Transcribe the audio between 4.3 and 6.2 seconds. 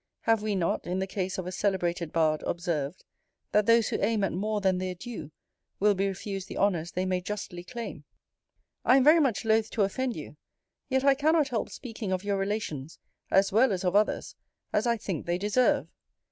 more than their due, will be